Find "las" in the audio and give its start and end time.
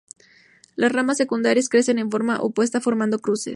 0.75-0.91